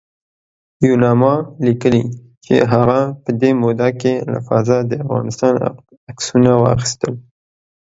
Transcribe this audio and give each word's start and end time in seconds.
یوناما 0.87 1.33
لیکلي 1.65 2.03
چې 2.45 2.55
هغه 2.73 2.99
په 3.23 3.29
دې 3.41 3.51
موده 3.61 3.89
کې 3.99 4.13
له 4.31 4.39
فضا 4.47 4.77
د 4.89 4.91
افغانستان 5.03 5.53
عکسونه 6.11 6.51
واخیستل 6.63 7.13